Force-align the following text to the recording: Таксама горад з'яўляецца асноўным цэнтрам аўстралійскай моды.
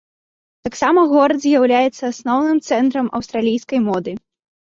Таксама 0.67 0.99
горад 1.11 1.37
з'яўляецца 1.43 2.03
асноўным 2.13 2.57
цэнтрам 2.69 3.13
аўстралійскай 3.19 3.79
моды. 3.87 4.11